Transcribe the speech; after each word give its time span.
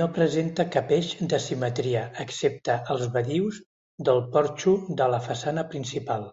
No 0.00 0.04
presenta 0.18 0.66
cap 0.76 0.92
eix 0.96 1.08
de 1.32 1.40
simetria 1.46 2.02
excepte 2.26 2.76
als 2.96 3.08
badius 3.18 3.58
del 4.10 4.22
porxo 4.38 4.76
de 5.02 5.10
la 5.16 5.20
façana 5.28 5.68
principal. 5.76 6.30